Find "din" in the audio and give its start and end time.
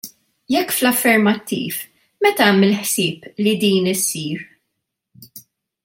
3.65-3.91